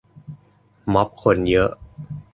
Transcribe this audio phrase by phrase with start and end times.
[0.93, 1.69] ม๊อบคนเยอะ